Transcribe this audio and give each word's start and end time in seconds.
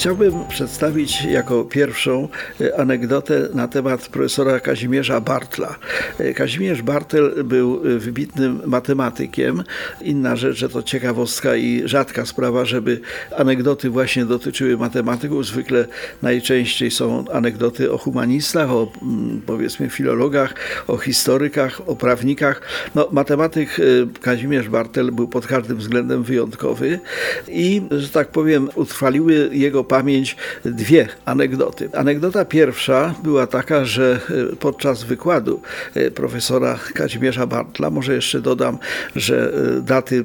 Chciałbym 0.00 0.44
przedstawić 0.48 1.24
jako 1.24 1.64
pierwszą 1.64 2.28
e, 2.60 2.80
anegdotę 2.80 3.48
na 3.54 3.68
temat 3.68 4.08
profesora 4.08 4.60
Kazimierza 4.60 5.20
Bartla. 5.20 5.78
E, 6.18 6.34
Kazimierz 6.34 6.82
Bartel 6.82 7.44
był 7.44 7.82
e, 7.84 7.98
wybitnym 7.98 8.60
matematykiem. 8.66 9.62
Inna 10.00 10.36
rzecz, 10.36 10.56
że 10.56 10.68
to 10.68 10.82
ciekawostka 10.82 11.56
i 11.56 11.82
rzadka 11.84 12.26
sprawa, 12.26 12.64
żeby 12.64 13.00
anegdoty 13.36 13.90
właśnie 13.90 14.24
dotyczyły 14.24 14.76
matematyków. 14.76 15.46
Zwykle 15.46 15.86
najczęściej 16.22 16.90
są 16.90 17.24
anegdoty 17.32 17.92
o 17.92 17.98
humanistach, 17.98 18.70
o 18.70 18.92
mm, 19.02 19.40
powiedzmy 19.46 19.90
filologach, 19.90 20.54
o 20.86 20.96
historykach, 20.96 21.80
o 21.88 21.96
prawnikach. 21.96 22.60
No, 22.94 23.08
matematyk 23.12 23.76
Kazimierz 24.20 24.68
Bartel 24.68 25.12
był 25.12 25.28
pod 25.28 25.46
każdym 25.46 25.76
względem 25.76 26.22
wyjątkowy 26.22 27.00
i, 27.48 27.82
że 27.90 28.08
tak 28.08 28.28
powiem, 28.28 28.68
utrwaliły 28.74 29.50
jego 29.52 29.89
pamięć 29.90 30.36
dwie 30.64 31.08
anegdoty. 31.24 31.88
Anegdota 31.94 32.44
pierwsza 32.44 33.14
była 33.22 33.46
taka, 33.46 33.84
że 33.84 34.20
e, 34.52 34.56
podczas 34.56 35.04
wykładu 35.04 35.60
e, 35.94 36.10
profesora 36.10 36.78
Kazimierza 36.94 37.46
Bartla, 37.46 37.90
może 37.90 38.14
jeszcze 38.14 38.40
dodam, 38.40 38.78
że 39.16 39.52
e, 39.78 39.80
daty 39.80 40.24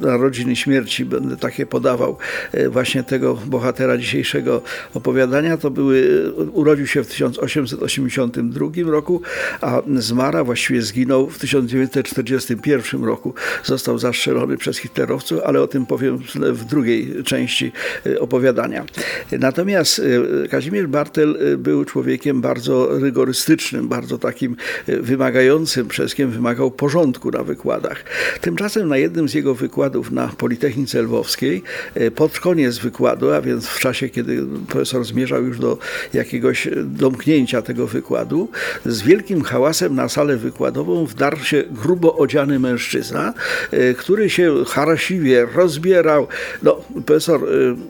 narodzin 0.00 0.50
i 0.50 0.56
śmierci 0.56 1.04
będę 1.04 1.36
takie 1.36 1.66
podawał 1.66 2.16
właśnie 2.68 3.02
tego 3.02 3.34
bohatera 3.34 3.98
dzisiejszego 3.98 4.62
opowiadania, 4.94 5.56
to 5.56 5.70
były, 5.70 6.32
urodził 6.52 6.86
się 6.86 7.04
w 7.04 7.06
1882 7.06 8.66
roku, 8.90 9.22
a 9.60 9.82
zmarł, 9.96 10.44
właściwie 10.44 10.82
zginął 10.82 11.30
w 11.30 11.38
1941 11.38 13.04
roku. 13.04 13.34
Został 13.64 13.98
zastrzelony 13.98 14.56
przez 14.56 14.78
hitlerowców, 14.78 15.40
ale 15.44 15.62
o 15.62 15.66
tym 15.66 15.86
powiem 15.86 16.18
w 16.34 16.64
drugiej 16.64 17.24
części 17.24 17.72
opowiadania. 18.20 18.84
Natomiast 19.32 20.02
e, 20.44 20.48
Kazimierz 20.48 20.86
Bartel 20.86 21.38
e, 21.52 21.56
był 21.56 21.84
człowiekiem 21.84 22.40
bardzo 22.40 22.98
rygorystycznym, 22.98 23.88
bardzo 23.88 24.18
takim 24.18 24.56
e, 24.86 24.96
wymagającym, 24.96 25.88
wszystkim 25.88 26.30
wymagał 26.30 26.70
porządku 26.70 27.30
na 27.30 27.42
wykładach. 27.42 28.04
Tymczasem 28.40 28.88
na 28.88 28.96
jednym 28.96 29.28
z 29.28 29.34
jego 29.34 29.54
wykładów 29.54 30.10
na 30.10 30.28
Politechnice 30.28 31.02
Lwowskiej, 31.02 31.62
pod 32.14 32.40
koniec 32.40 32.78
wykładu, 32.78 33.32
a 33.32 33.40
więc 33.40 33.66
w 33.66 33.80
czasie, 33.80 34.08
kiedy 34.08 34.42
profesor 34.68 35.04
zmierzał 35.04 35.44
już 35.44 35.58
do 35.58 35.78
jakiegoś 36.14 36.68
domknięcia 36.84 37.62
tego 37.62 37.86
wykładu, 37.86 38.48
z 38.86 39.02
wielkim 39.02 39.42
hałasem 39.42 39.94
na 39.94 40.08
salę 40.08 40.36
wykładową 40.36 41.06
wdarł 41.06 41.38
się 41.38 41.64
grubo 41.70 42.16
odziany 42.16 42.58
mężczyzna, 42.58 43.34
który 43.98 44.30
się 44.30 44.64
haraśliwie 44.64 45.46
rozbierał. 45.54 46.26
No, 46.62 46.80
profesor 47.06 47.40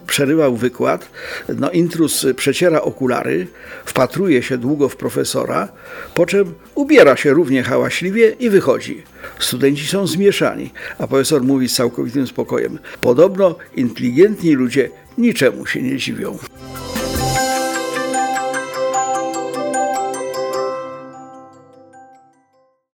przerywał 0.07 0.57
wykład, 0.57 1.06
no, 1.49 1.71
intrus 1.71 2.27
przeciera 2.37 2.81
okulary, 2.81 3.47
wpatruje 3.85 4.43
się 4.43 4.59
długo 4.59 4.89
w 4.89 4.97
profesora, 4.97 5.69
po 6.15 6.27
czym 6.27 6.55
ubiera 6.75 7.17
się 7.17 7.33
równie 7.33 7.63
hałaśliwie 7.63 8.31
i 8.31 8.51
wychodzi. 8.51 9.03
Studenci 9.39 9.87
są 9.87 10.07
zmieszani, 10.07 10.71
a 10.99 11.07
profesor 11.07 11.43
mówi 11.43 11.69
z 11.69 11.75
całkowitym 11.75 12.27
spokojem: 12.27 12.79
Podobno 13.01 13.57
inteligentni 13.75 14.53
ludzie 14.55 14.91
niczemu 15.19 15.67
się 15.67 15.83
nie 15.83 15.97
dziwią. 15.97 16.39